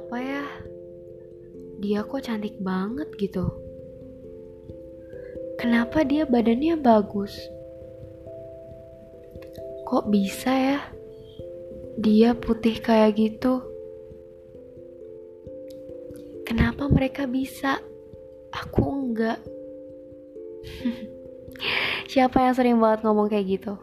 [0.00, 0.44] kenapa ya?
[1.76, 3.52] Dia kok cantik banget gitu.
[5.60, 7.36] Kenapa dia badannya bagus?
[9.84, 10.80] Kok bisa ya?
[12.00, 13.60] Dia putih kayak gitu.
[16.48, 17.76] Kenapa mereka bisa?
[18.56, 19.36] Aku enggak.
[22.16, 23.76] Siapa yang sering banget ngomong kayak gitu?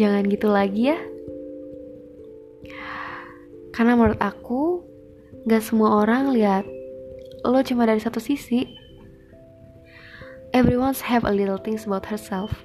[0.00, 1.15] Jangan gitu lagi ya
[3.76, 4.80] karena menurut aku,
[5.44, 6.64] gak semua orang lihat
[7.44, 8.64] lo cuma dari satu sisi.
[10.56, 12.64] Everyone's have a little things about herself.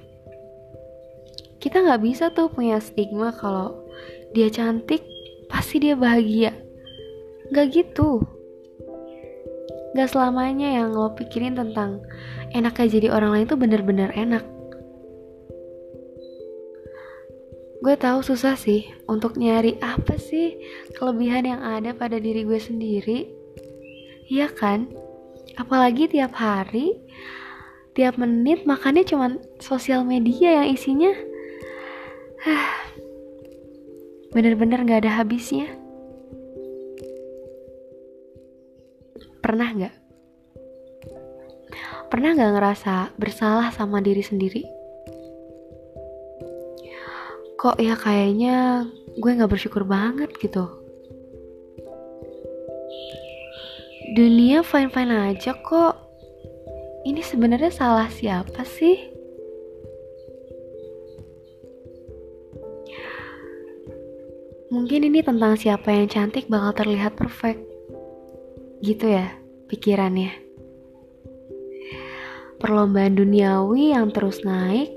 [1.60, 3.76] Kita gak bisa tuh punya stigma kalau
[4.32, 5.04] dia cantik,
[5.52, 6.56] pasti dia bahagia.
[7.52, 8.24] Gak gitu.
[9.92, 12.00] Gak selamanya yang lo pikirin tentang
[12.56, 14.42] enaknya jadi orang lain tuh bener-bener enak.
[17.82, 20.54] Gue tahu susah sih untuk nyari apa sih
[20.94, 23.26] kelebihan yang ada pada diri gue sendiri.
[24.30, 24.86] Iya kan?
[25.58, 26.94] Apalagi tiap hari,
[27.98, 31.10] tiap menit makannya cuman sosial media yang isinya
[34.30, 35.66] bener-bener gak ada habisnya.
[39.42, 39.94] Pernah gak?
[42.14, 44.81] Pernah gak ngerasa bersalah sama diri sendiri?
[47.62, 48.90] Kok ya kayaknya
[49.22, 50.66] gue gak bersyukur banget gitu.
[54.18, 55.94] Dunia fine fine aja kok.
[57.06, 58.98] Ini sebenarnya salah siapa sih?
[64.74, 67.62] Mungkin ini tentang siapa yang cantik bakal terlihat perfect.
[68.82, 69.38] Gitu ya
[69.70, 70.34] pikirannya.
[72.58, 74.90] Perlombaan duniawi yang terus naik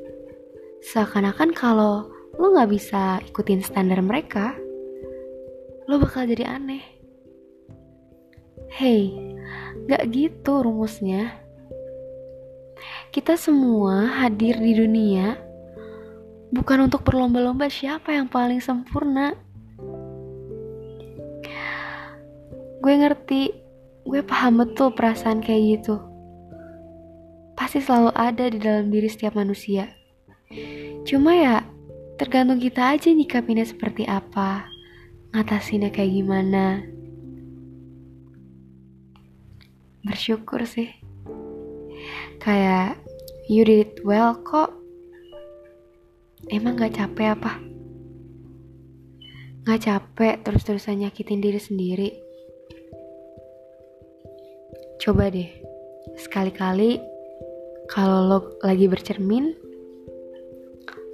[0.81, 4.55] seakan-akan kalau lo gak bisa ikutin standar mereka,
[5.87, 6.83] lo bakal jadi aneh.
[8.71, 9.15] Hey,
[9.87, 11.31] gak gitu rumusnya.
[13.15, 15.39] Kita semua hadir di dunia
[16.51, 19.35] bukan untuk berlomba-lomba siapa yang paling sempurna.
[22.83, 23.49] Gue ngerti,
[24.05, 25.95] gue paham betul perasaan kayak gitu.
[27.55, 29.89] Pasti selalu ada di dalam diri setiap manusia.
[31.07, 31.63] Cuma ya,
[32.15, 34.63] Tergantung kita aja nyikapinnya seperti apa,
[35.35, 36.79] ngatasinnya kayak gimana.
[40.07, 40.87] Bersyukur sih.
[42.39, 42.95] Kayak,
[43.51, 44.71] you did it well kok.
[46.47, 47.57] Emang gak capek apa?
[49.65, 52.09] Gak capek terus-terusan nyakitin diri sendiri.
[55.03, 55.51] Coba deh,
[56.15, 57.01] sekali-kali
[57.91, 59.64] kalau lo lagi bercermin,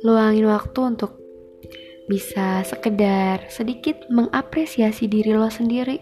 [0.01, 1.17] luangin waktu untuk
[2.09, 6.01] bisa sekedar sedikit mengapresiasi diri lo sendiri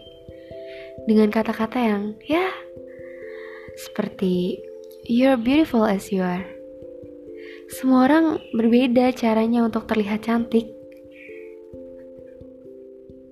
[1.06, 2.50] dengan kata-kata yang ya
[3.80, 4.60] seperti
[5.08, 6.46] you're beautiful as you are.
[7.70, 10.74] Semua orang berbeda caranya untuk terlihat cantik.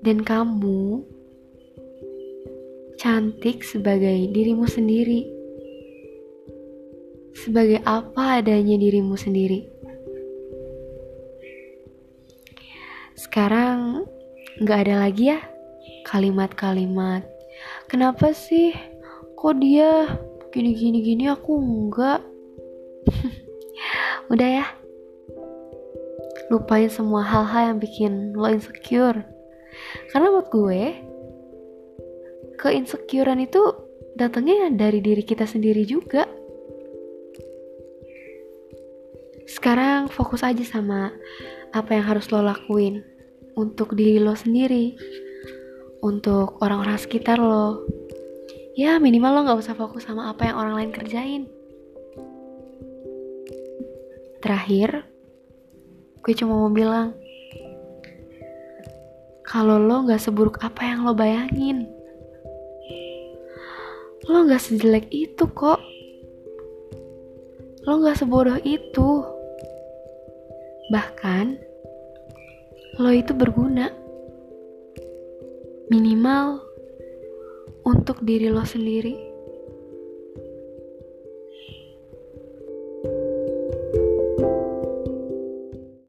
[0.06, 1.01] Dan kamu
[3.01, 5.25] cantik sebagai dirimu sendiri.
[7.33, 9.76] Sebagai apa adanya dirimu sendiri.
[13.17, 14.05] Sekarang
[14.61, 15.41] nggak ada lagi ya
[16.05, 17.25] kalimat-kalimat.
[17.89, 18.78] Kenapa sih?
[19.33, 20.05] Kok dia
[20.53, 22.22] gini-gini gini aku enggak?
[24.31, 24.66] Udah ya.
[26.53, 29.25] Lupain semua hal-hal yang bikin lo insecure.
[30.13, 30.81] Karena buat gue,
[32.61, 33.61] keinsecurean itu
[34.13, 36.29] datangnya dari diri kita sendiri juga.
[39.50, 41.11] Sekarang fokus aja sama
[41.73, 43.03] apa yang harus lo lakuin
[43.57, 44.94] untuk diri lo sendiri,
[46.05, 47.81] untuk orang-orang sekitar lo.
[48.78, 51.44] Ya minimal lo gak usah fokus sama apa yang orang lain kerjain.
[54.38, 55.01] Terakhir,
[56.21, 57.18] gue cuma mau bilang,
[59.42, 61.89] kalau lo gak seburuk apa yang lo bayangin,
[64.30, 65.81] lo gak sejelek itu kok.
[67.88, 69.37] Lo gak sebodoh itu.
[70.88, 71.60] Bahkan,
[73.04, 73.92] lo itu berguna.
[75.92, 76.63] Minimal
[77.84, 79.26] untuk diri lo sendiri.